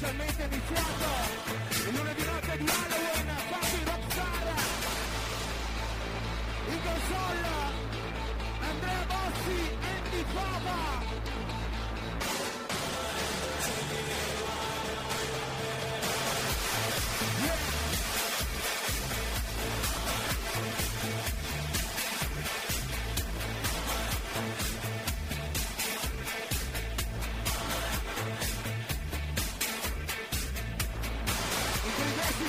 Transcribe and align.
ufficialmente 0.00 0.42
iniziato. 0.50 1.08
Il 1.84 1.94
lunedì 1.94 2.24
notte 2.24 2.56
di 2.56 2.66
Halloween 2.68 3.28
Fabi 3.50 3.84
Roxara 3.84 4.54
in 6.68 6.80
console 6.82 7.48
Andrea 8.60 9.04
Bossi 9.08 9.60
e 10.10 10.24
Fava 10.32 10.99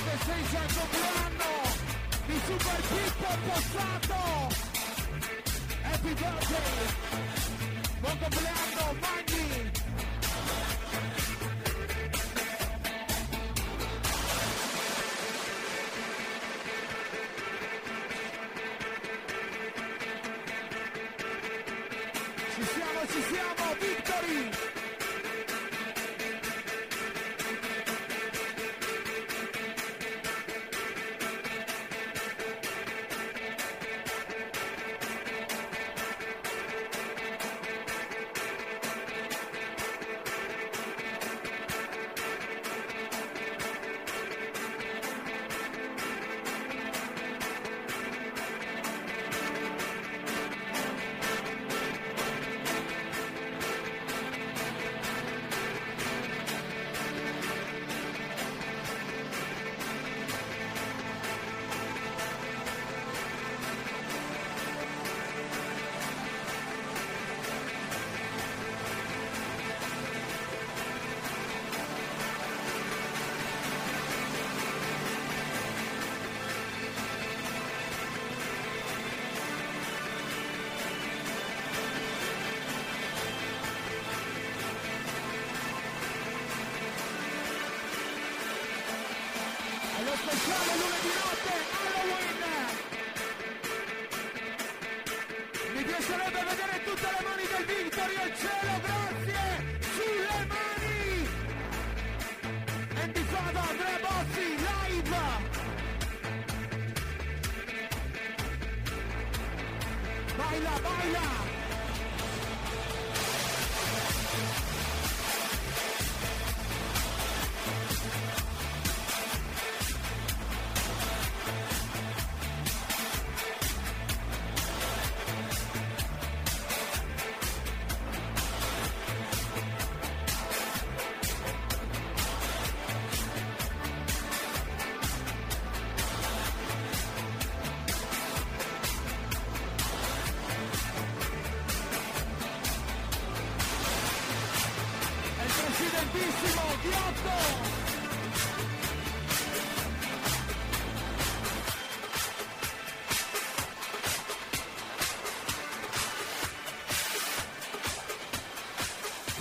36 0.03 0.55
al 0.55 0.73
compleanno 0.73 1.51
di 2.25 2.41
Super 2.45 2.81
Pippo 2.89 3.29
Possato 3.45 4.21
Happy 5.83 6.13
birthday. 6.13 6.85
Buon 7.99 8.17
compleanno 8.17 8.95
Magni. 8.99 9.50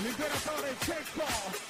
Liberatore 0.02 0.75
ball. 1.17 1.69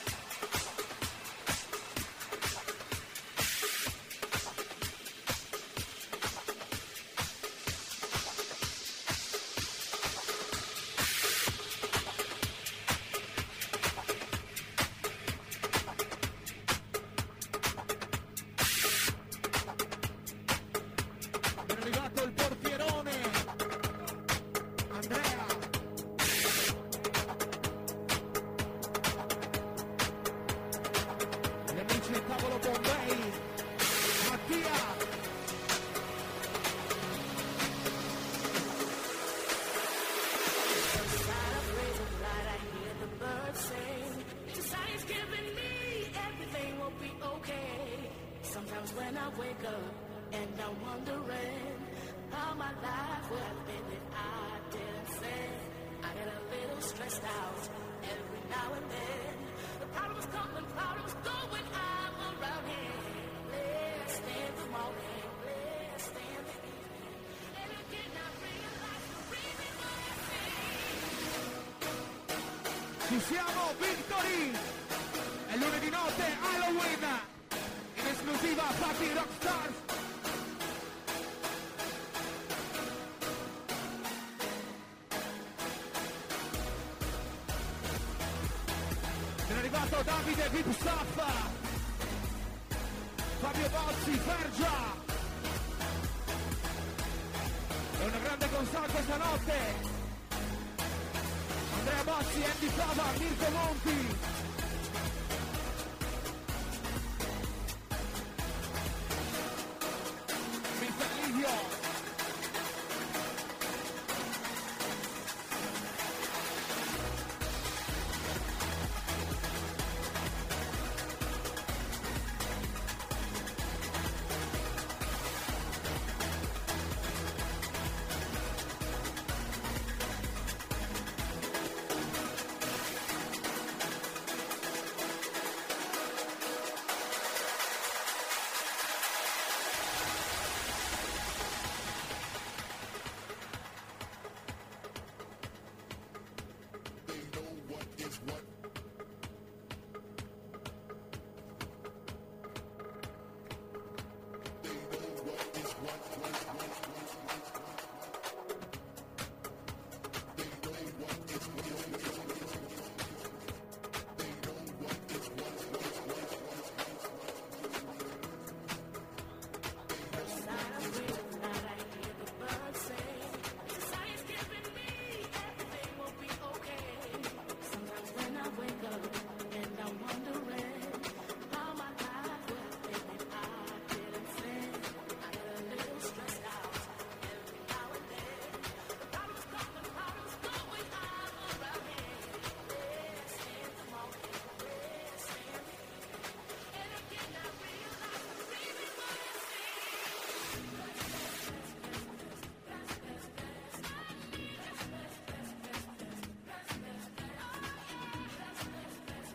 Siamo, 73.21 73.75
Victory! 73.79 73.90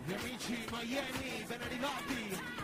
Gli 0.08 0.14
amici 0.14 0.66
Miami, 0.70 1.46
ben 1.48 1.62
arrivati! 1.62 2.55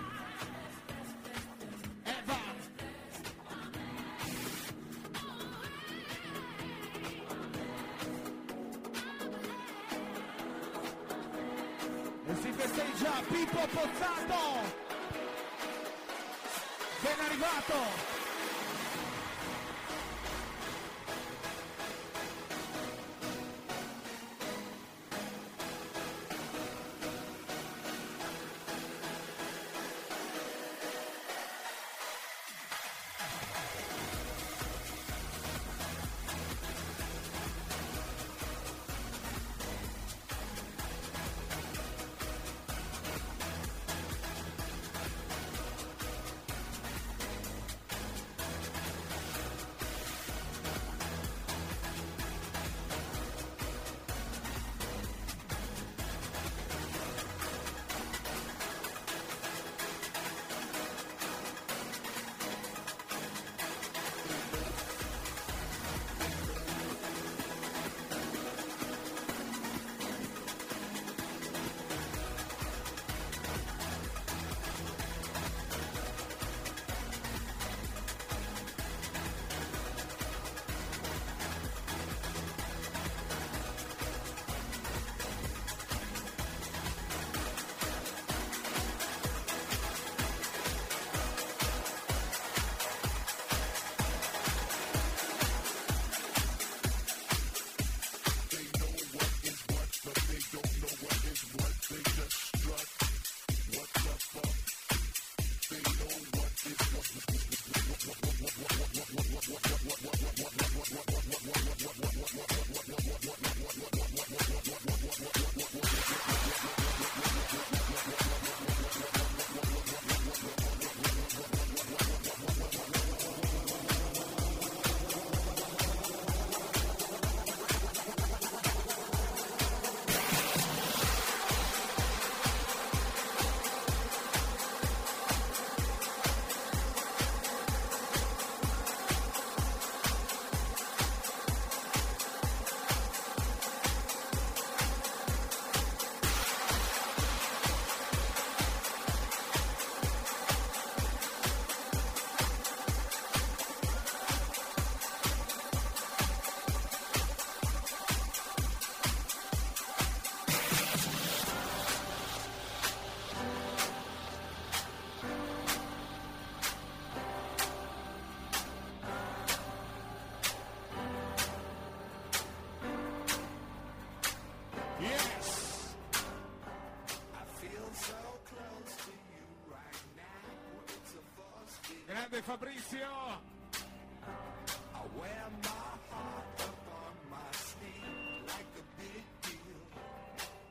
Grande 182.31 182.41
Fabrizio. 182.41 183.07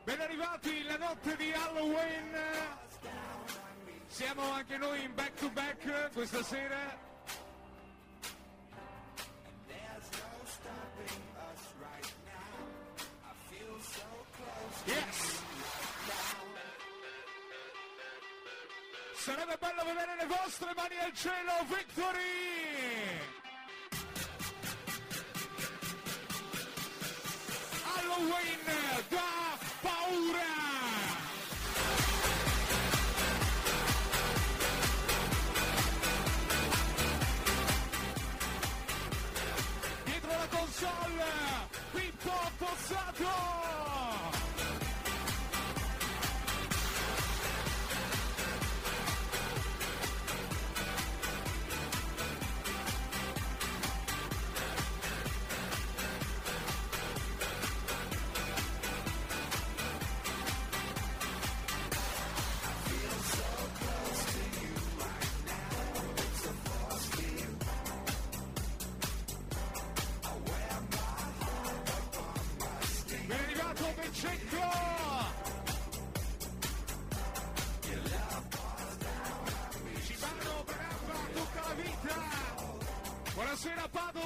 Ben 0.03 0.19
arrivati 0.19 0.83
la 0.83 0.97
notte 0.97 1.35
di 1.35 1.51
Halloween. 1.51 2.35
Siamo 4.07 4.41
anche 4.51 4.77
noi 4.77 5.03
in 5.03 5.13
back 5.13 5.33
to 5.35 5.49
back 5.51 6.11
questa 6.13 6.43
sera. 6.43 7.10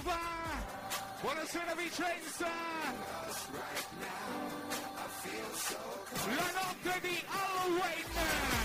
Padova! 0.06 0.20
Buonasera 1.22 1.74
Vicenza! 1.76 2.48
La 6.28 6.52
notte 6.54 7.00
di 7.02 7.24
Halloween! 7.28 8.65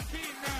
Fucking 0.00 0.59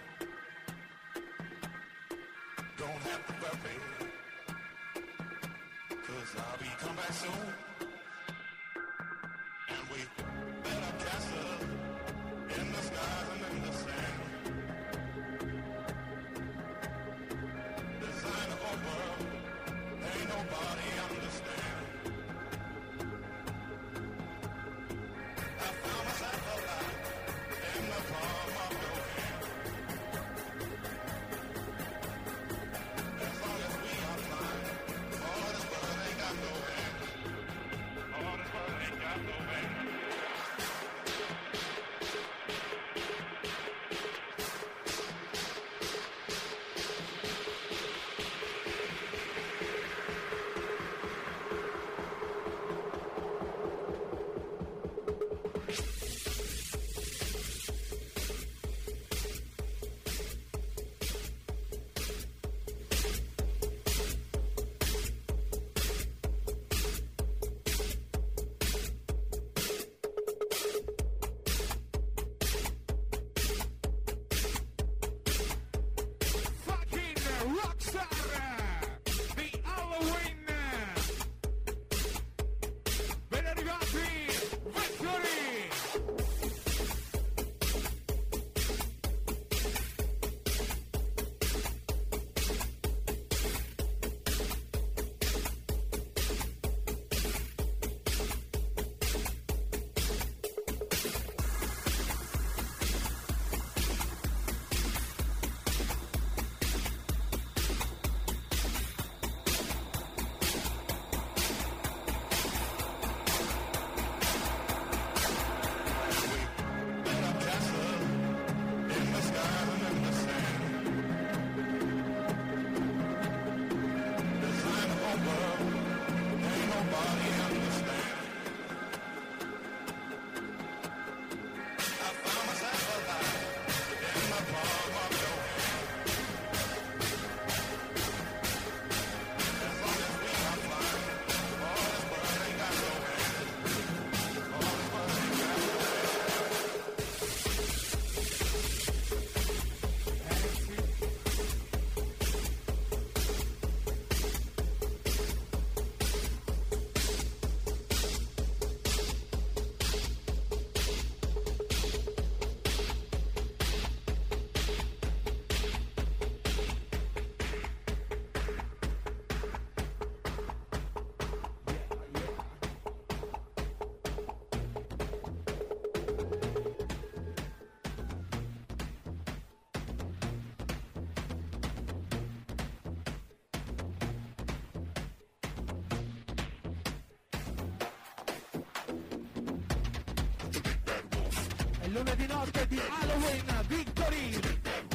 lunedì 191.91 192.25
notte 192.27 192.67
di 192.67 192.79
Halloween 192.79 193.65
Victory 193.67 194.90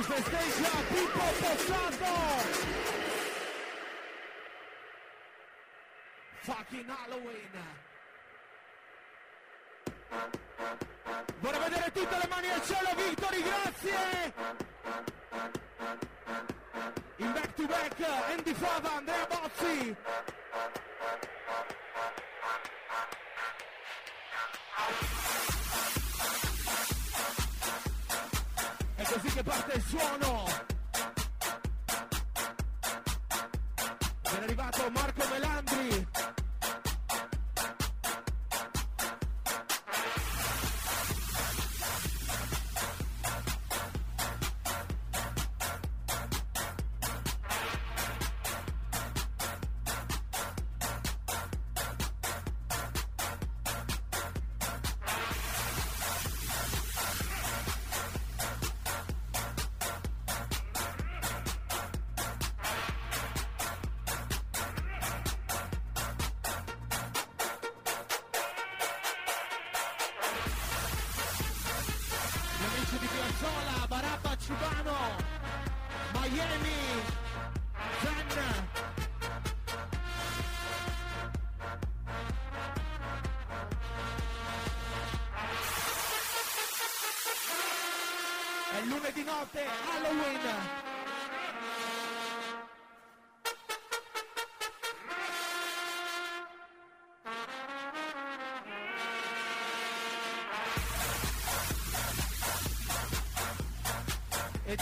Sus 0.00 0.16
estrellas, 0.16 0.84
Pipo 0.88 1.20
Posado. 1.40 2.19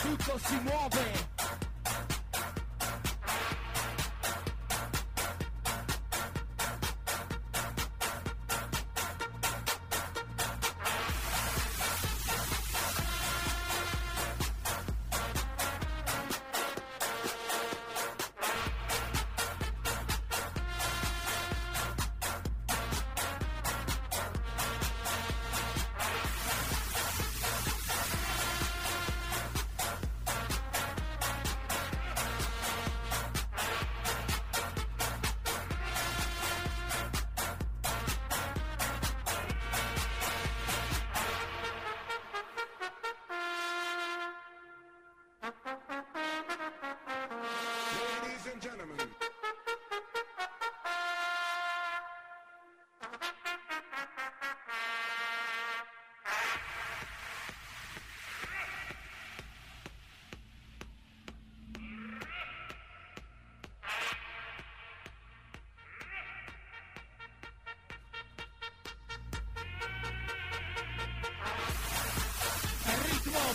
tutto 0.00 0.38
si 0.44 0.60
muove. 0.62 1.27
and 48.58 48.62
gentlemen. 48.62 48.96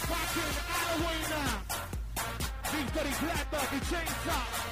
Fucking 0.04 0.56
Halloween! 0.68 1.74
Victory 2.72 3.12
Clapper, 3.12 3.66
the! 3.76 4.62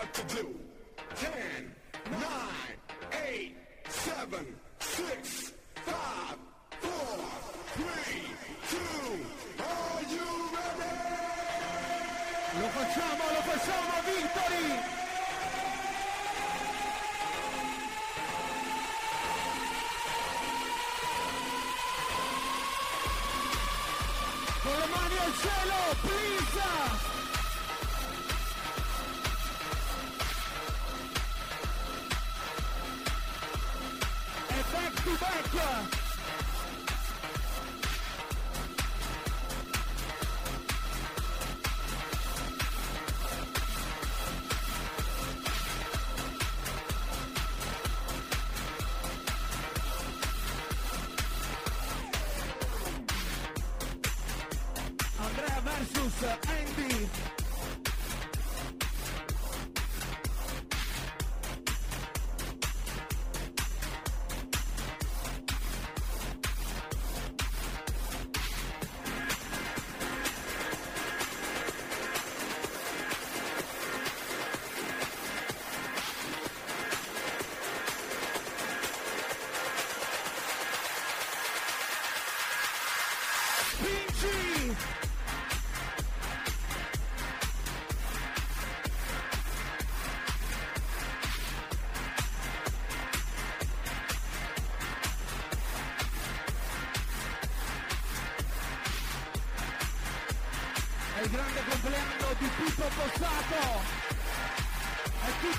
what 0.00 0.14
to 0.14 0.36
do. 0.36 0.69
Chewbacca. 35.02 36.09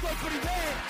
That's 0.01 0.23
nobody 0.23 0.39
there. 0.39 0.80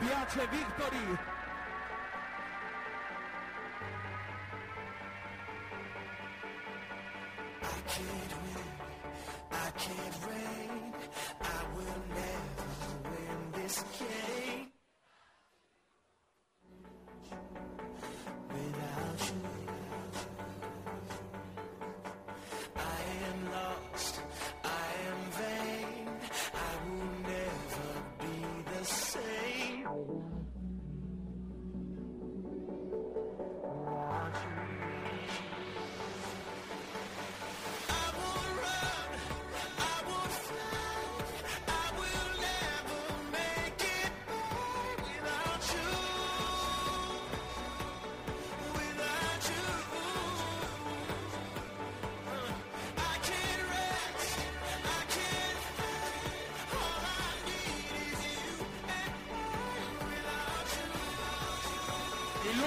Piace 0.00 0.48
Victory! 0.48 1.19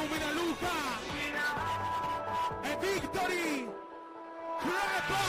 illumina 0.03 0.31
Luca 0.31 0.99
e 2.61 2.77
Victory 2.79 3.69
Crepa 4.59 5.23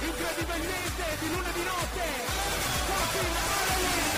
incredibilmente 0.00 1.04
di 1.20 1.28
luna 1.28 1.50
di 1.52 1.62
notte 1.62 2.04
Fucking 2.86 3.36
Ireland 3.36 4.15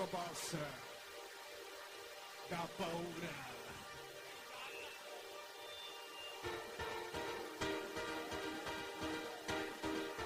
Diego 0.00 0.16
Boss 0.16 0.56
da 2.48 2.68
paura. 2.78 3.48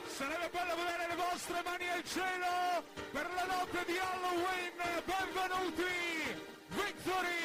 Sarebbe 0.07 0.49
bello 0.53 0.77
vedere 0.77 1.07
le 1.09 1.17
vostre 1.17 1.63
mani 1.65 1.89
al 1.89 2.05
cielo 2.05 2.85
per 3.11 3.31
la 3.35 3.45
notte 3.47 3.85
di 3.87 3.99
Halloween. 3.99 4.73
Benvenuti, 5.05 5.83
Victory! 6.69 7.43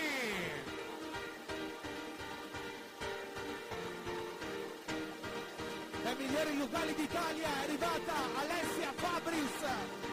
Dai 6.03 6.15
migliori 6.15 6.57
locali 6.57 6.93
d'Italia 6.93 7.47
è 7.47 7.63
arrivata 7.63 8.13
Alessia 8.37 8.93
Fabris 8.95 10.08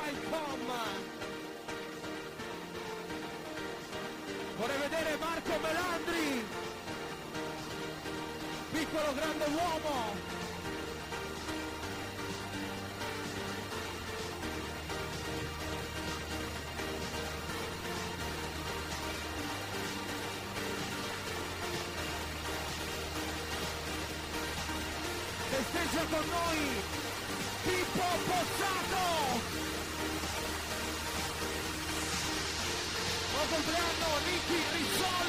Welcome. 0.00 0.40
Vorrei 4.56 4.78
vedere 4.78 5.16
Marco 5.18 5.58
Melandri. 5.60 6.44
Piccolo 8.72 9.14
grande 9.14 9.44
uomo. 9.44 10.38
Festeggia 25.50 26.04
con 26.10 26.28
noi 26.28 27.08
Pippo 27.62 28.02
Pozzato! 28.24 28.89
Compleanno 34.50 34.80
Nicky 34.80 35.19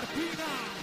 Martina! 0.00 0.79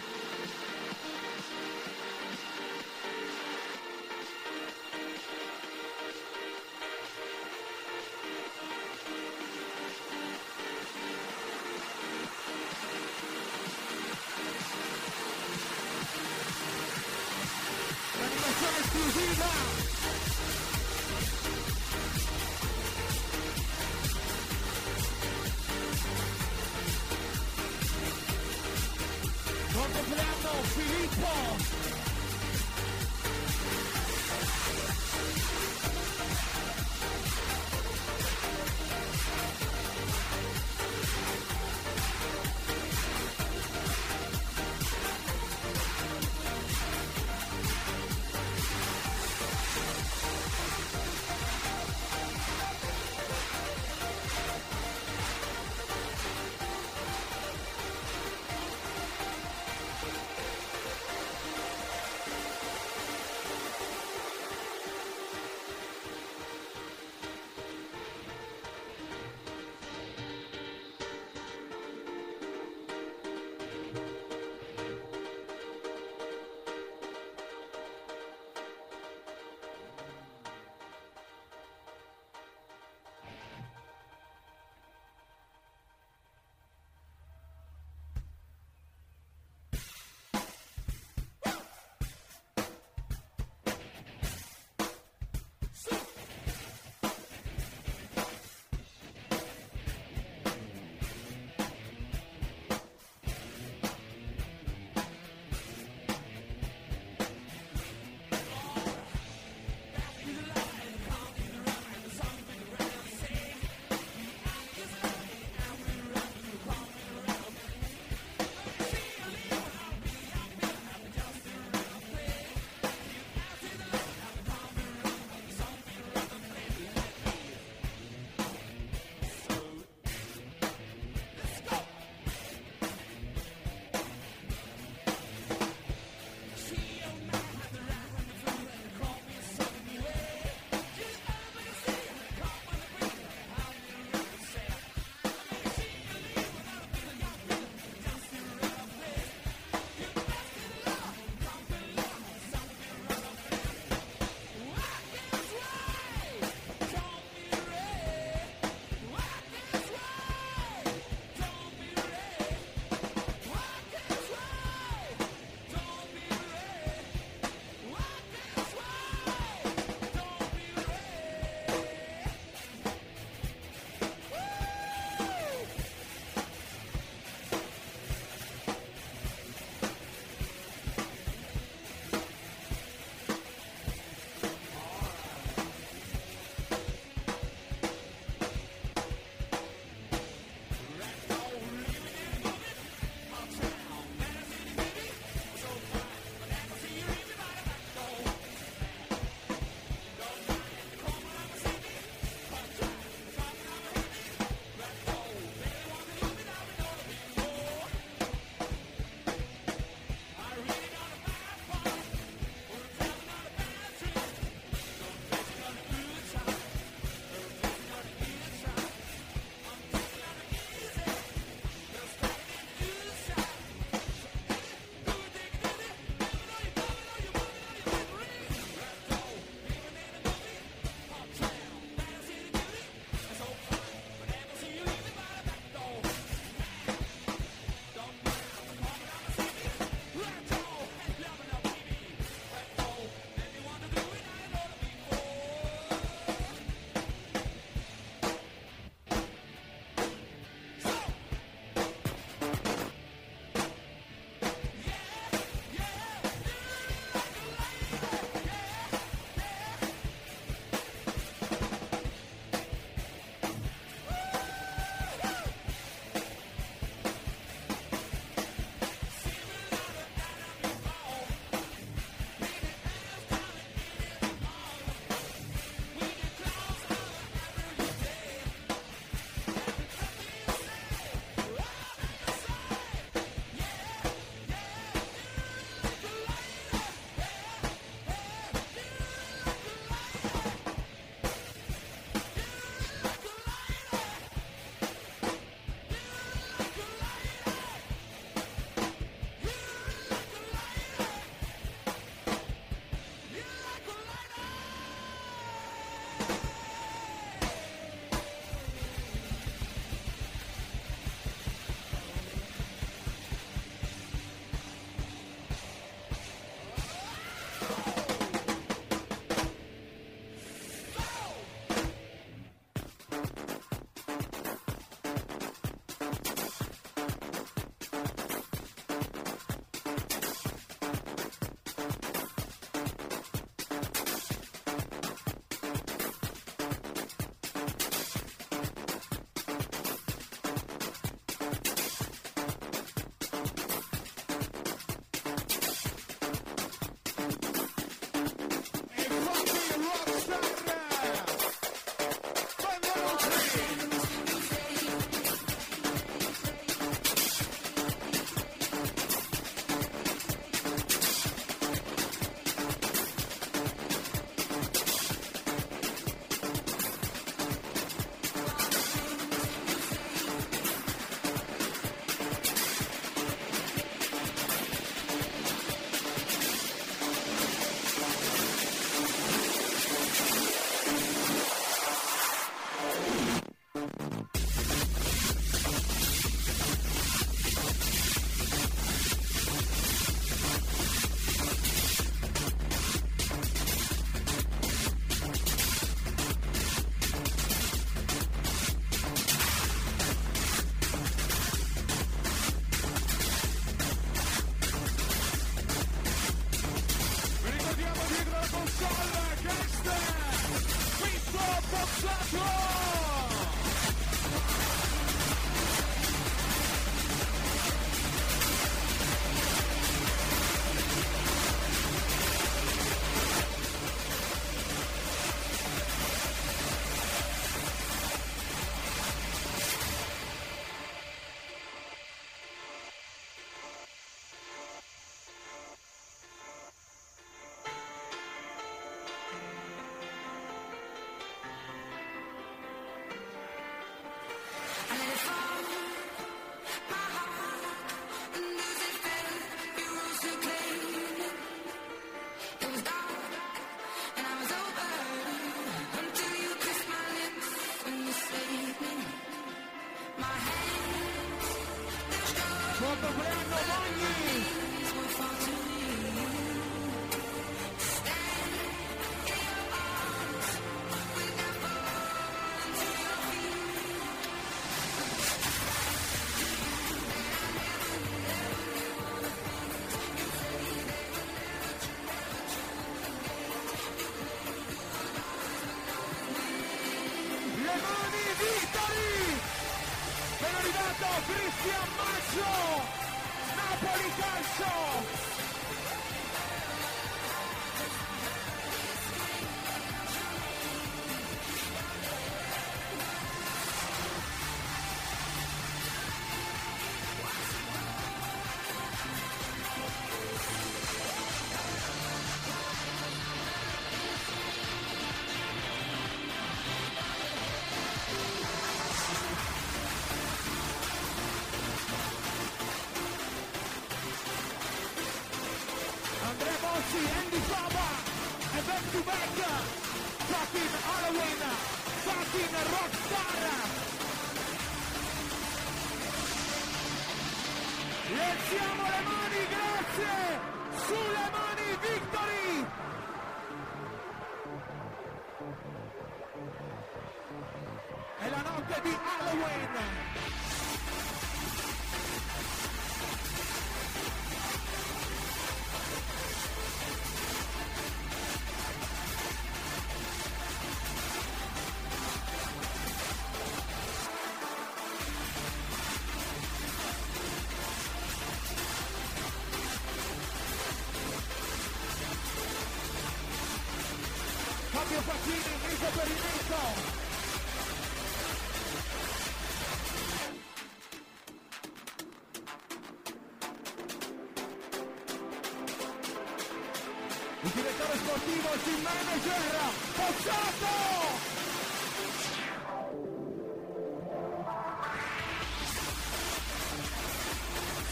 Il 587.39 587.51
direttore 587.51 587.97
sportivo, 587.97 588.49
il 588.51 588.63
team 588.63 588.81
manager, 588.81 589.71
Pozzato! 589.93 590.75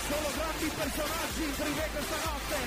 Solo 0.07 0.29
grandi 0.35 0.71
personaggi 0.75 1.43
in 1.43 1.53
privé 1.53 1.89
questa 1.91 2.15
notte! 2.25 2.57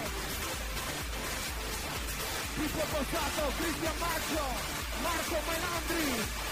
Pippo 2.55 2.85
Pozzato, 2.91 3.53
Cristian 3.59 3.99
Maggio, 3.99 4.47
Marco 5.03 5.37
Menandri. 5.49 6.48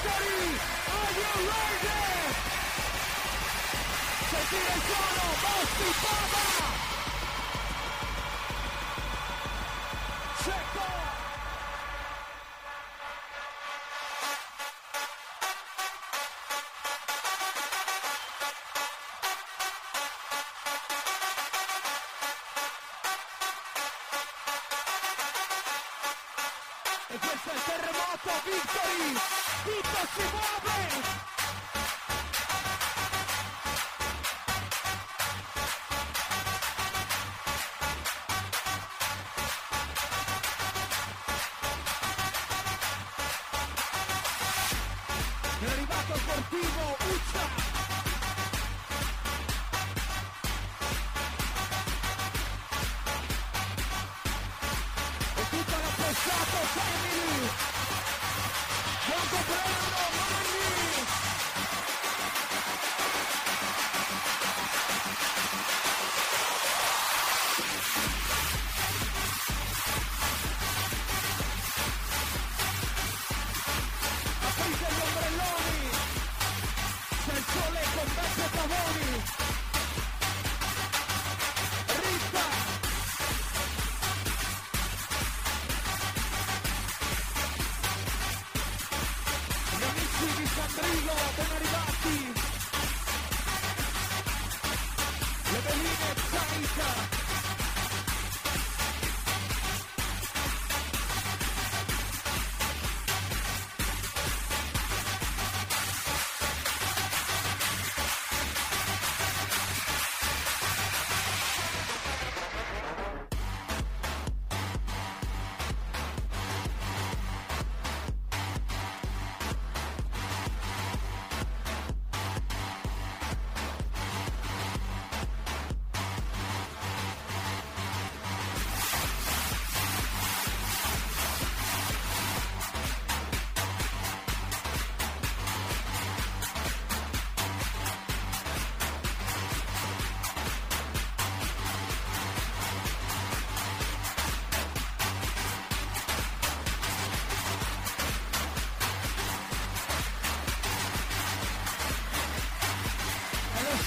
Victory! 0.00 0.46
Are 0.94 1.10
you 1.18 1.32
ready? 1.50 2.34
Sentire 4.30 4.72
il 4.74 4.82
suono, 4.86 5.24
Bossi 5.42 5.88
Baba! 6.02 6.87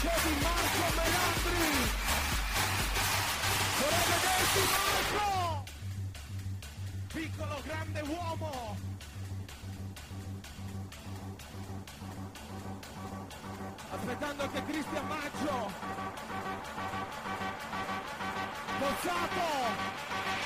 C'è 0.02 0.10
Di 0.10 0.36
Marco 0.42 0.94
Melandri! 0.96 1.90
vorrei 3.78 4.06
vederti 4.10 4.62
Marco! 4.72 5.64
Piccolo 7.14 7.62
grande 7.64 8.02
uomo! 8.02 8.78
Aspettando 13.92 14.50
che 14.50 14.64
Cristian 14.66 15.08
Maggio! 15.08 15.72
Bozzato! 18.80 20.41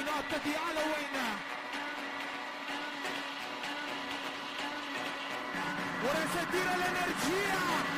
di 0.00 0.06
notte 0.06 0.40
di 0.42 0.54
Halloween. 0.54 1.16
Vorrei 6.00 6.26
sentire 6.32 6.76
l'energia 6.76 7.89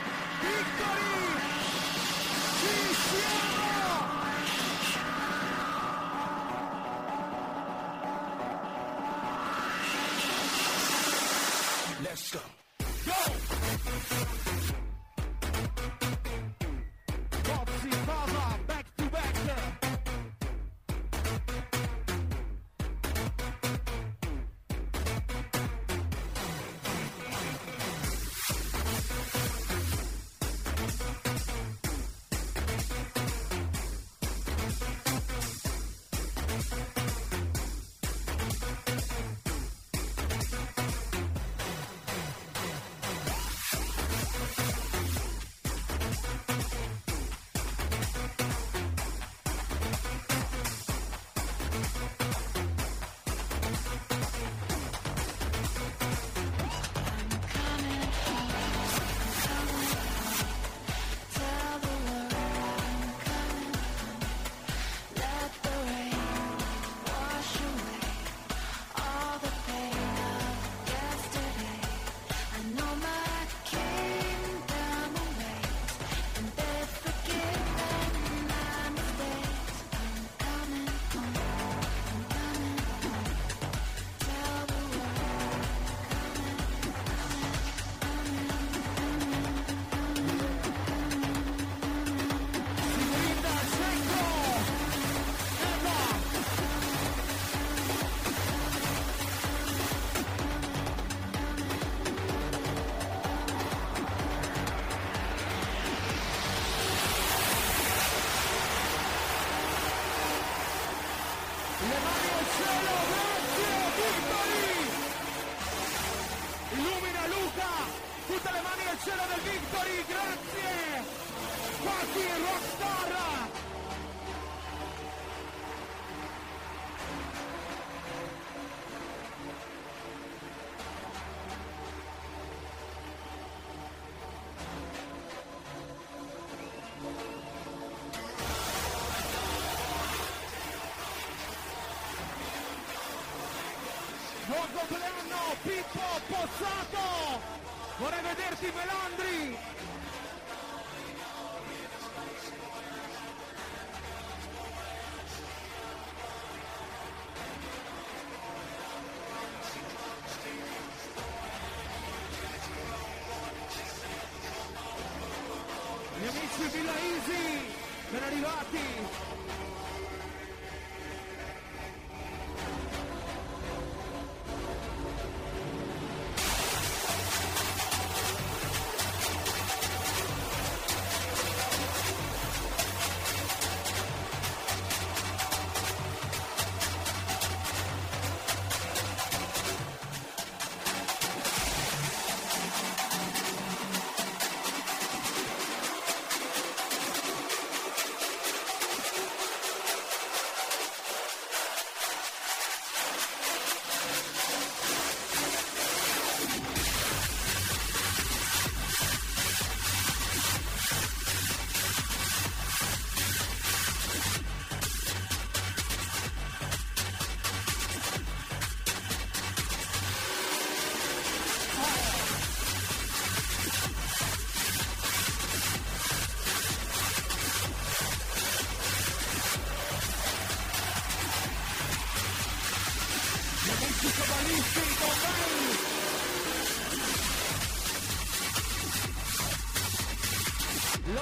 ¡Dímelo! 148.63 149.02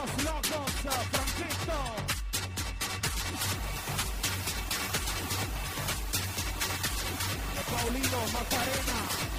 los 0.01 0.25
locos 0.25 0.73
Francisco. 1.11 1.73
Paulino 7.71 8.19
Macarena. 8.33 9.30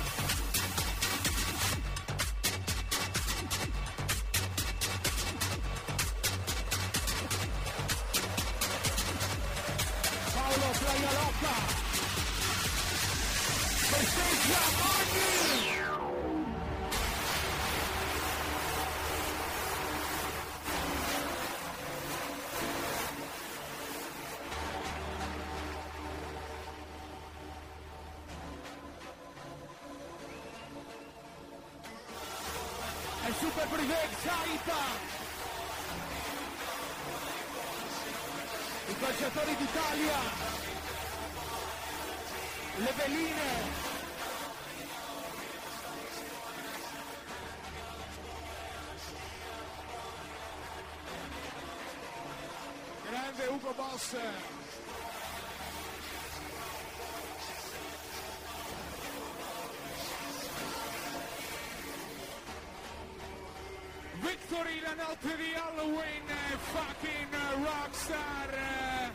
Notte 65.02 65.36
di 65.36 65.54
Halloween, 65.56 66.28
fucking 66.72 67.34
rockstar. 67.64 69.12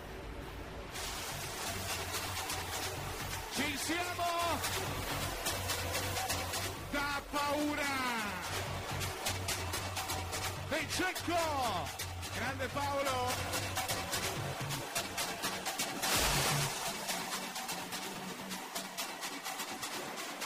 Ci 3.55 3.79
siamo! 3.79 4.31
Da 6.91 7.23
paura! 7.31 7.95
Vececco! 10.69 11.39
Grande 12.35 12.67
Paolo! 12.73 13.35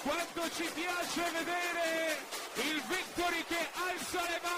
Quanto 0.02 0.50
ci 0.54 0.70
piace 0.74 1.30
vedere 1.32 2.18
il 2.54 2.82
Victory 2.88 3.44
che 3.46 3.68
alza 3.74 4.20
le 4.22 4.40
mani 4.42 4.49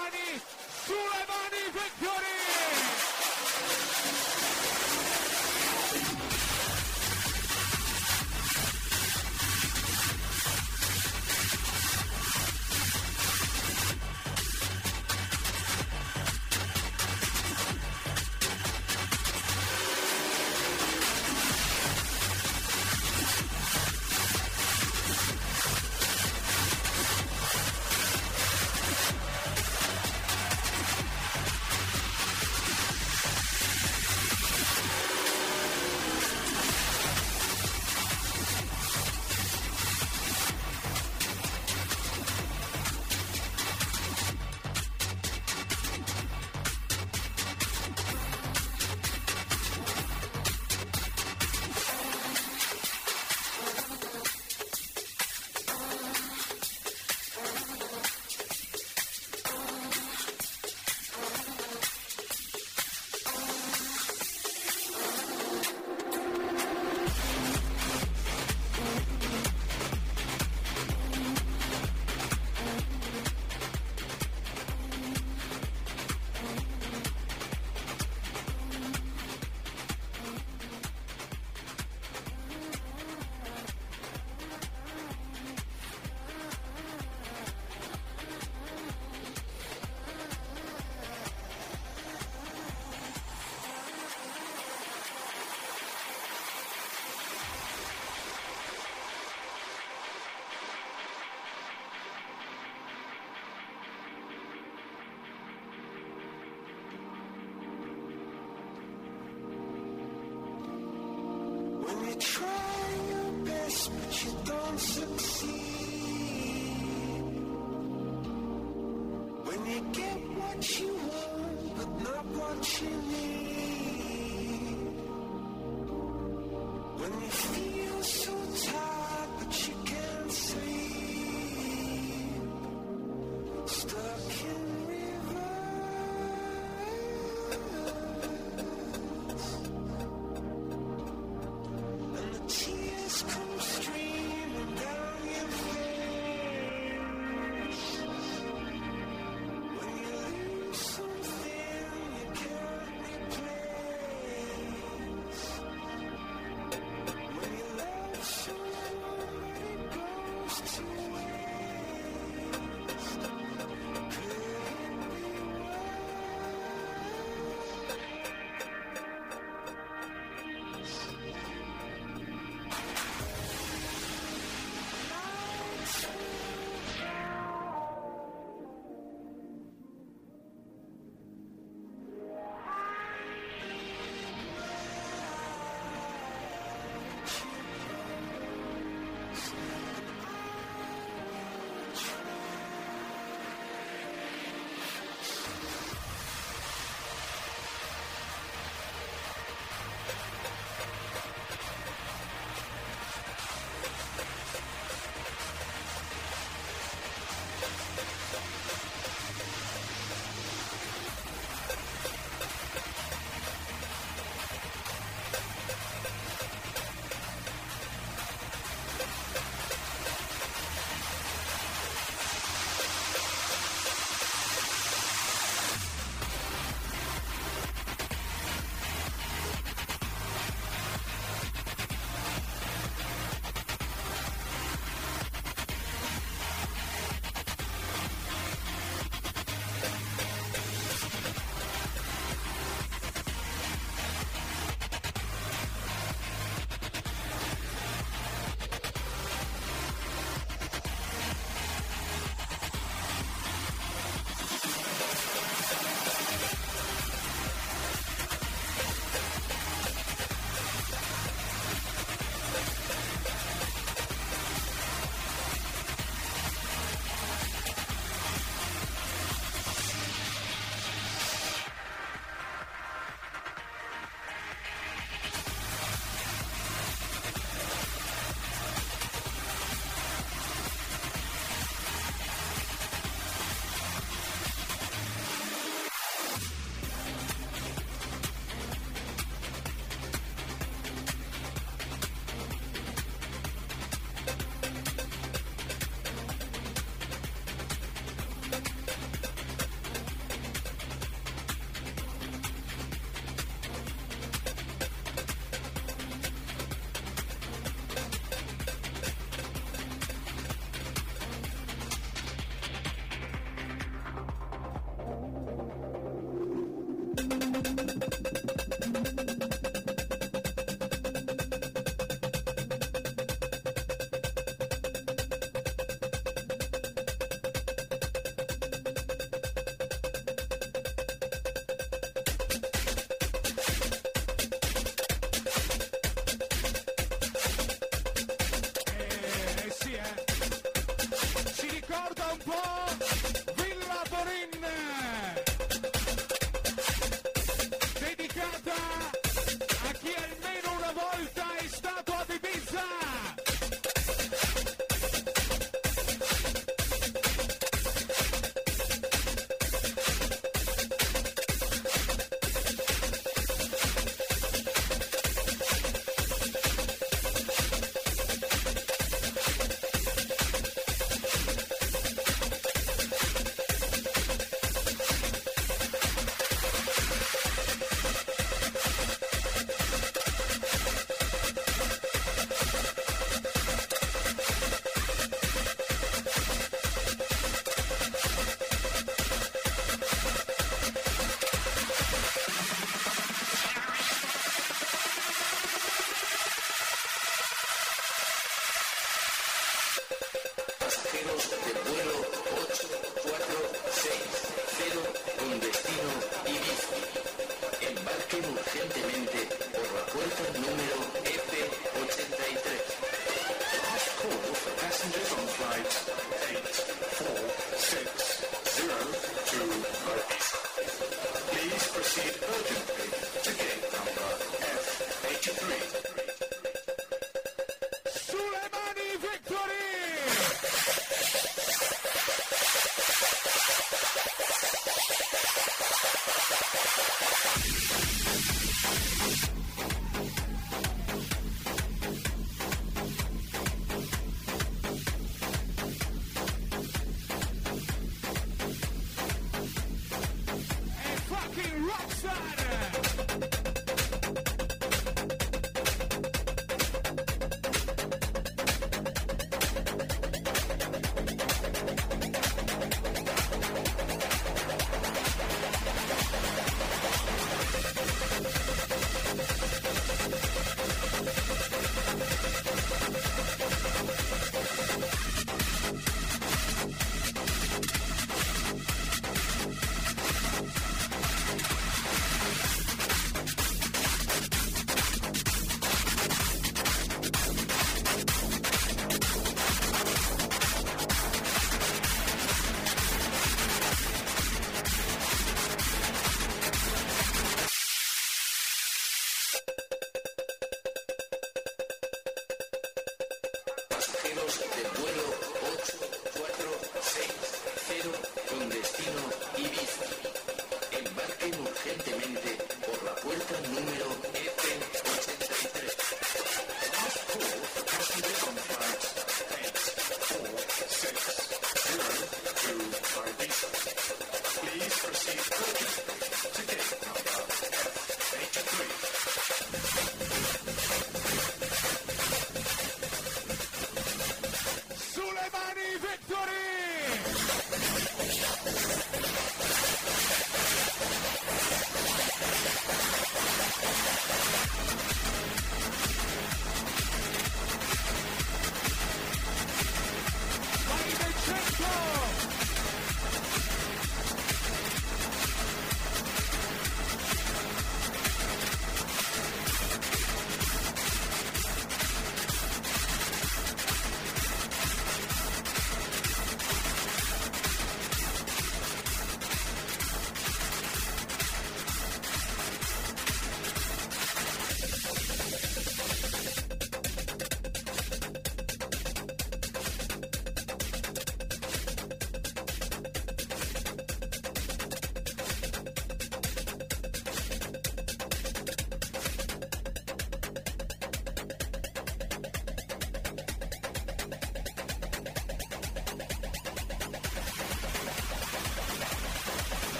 get 119.93 120.17
what 120.35 120.79
you 120.79 120.92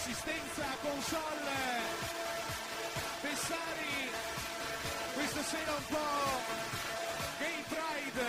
assistenza 0.00 0.64
console 0.80 1.58
Bessari 3.20 4.10
questa 5.12 5.42
sera 5.42 5.72
un 5.72 5.84
po' 5.88 5.98
Gay 7.38 7.64
Pride 7.68 8.28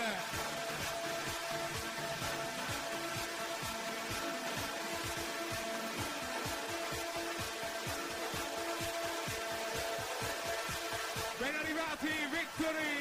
Ben 11.38 11.54
arrivati 11.54 12.08
Victory! 12.30 12.91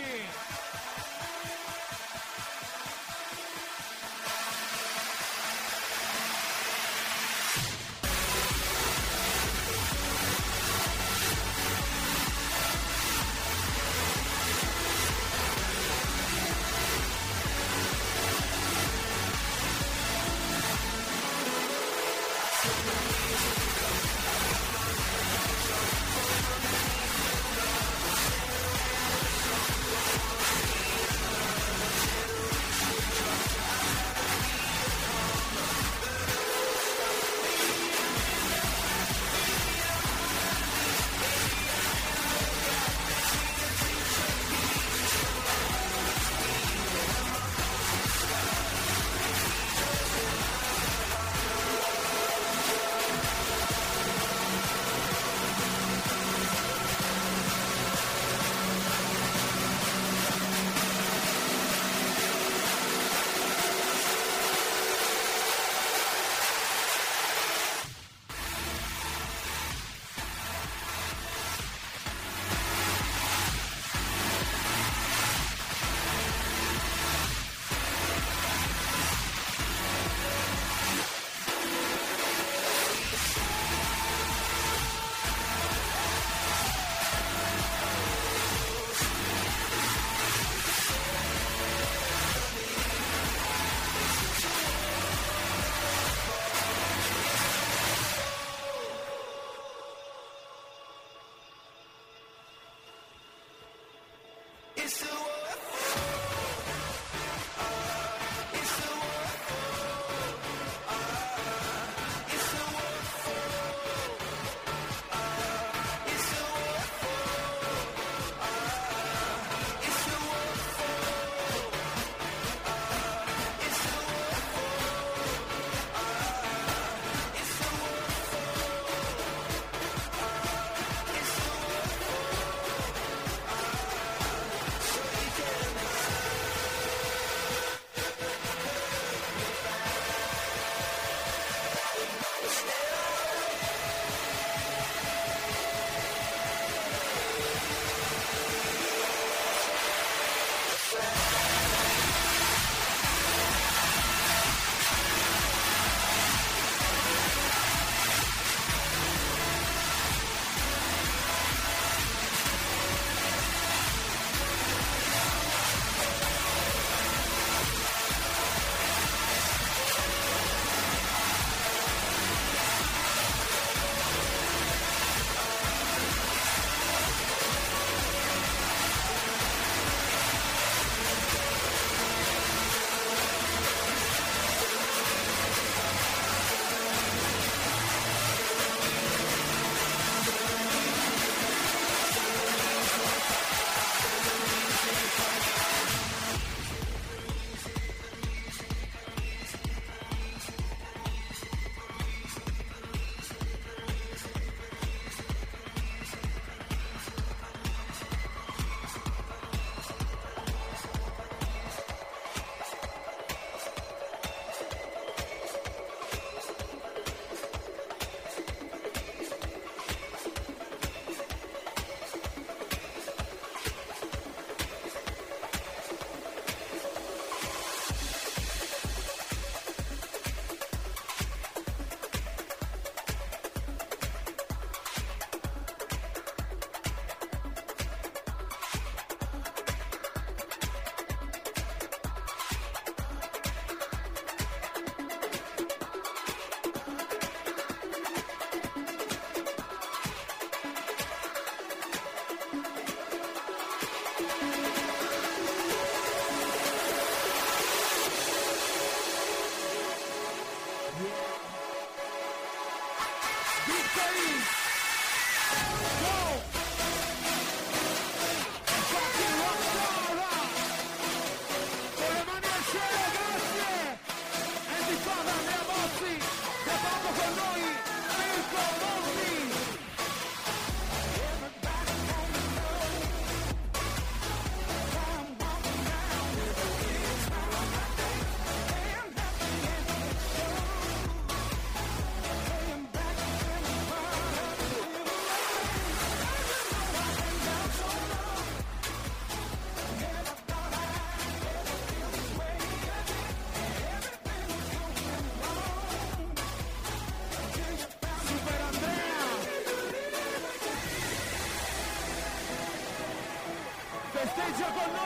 Con 314.74 315.01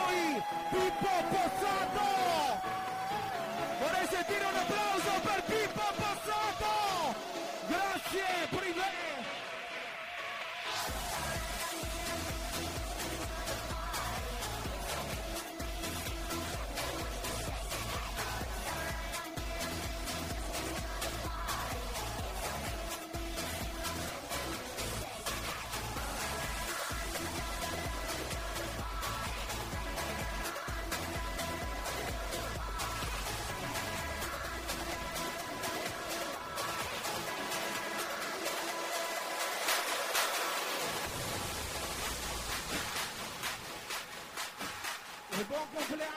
E 45.76 45.82
buon 45.88 46.15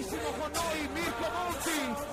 Halloween! 0.00 0.10
Tra 0.10 0.16
pochissimo 0.16 0.30
con 0.38 0.50
noi 0.52 0.88
Mirko 0.94 1.30
Monti! 1.30 2.09